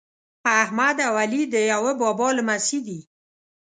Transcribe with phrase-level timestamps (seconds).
[0.63, 2.99] احمد او علي د یوه بابا لمسي دي.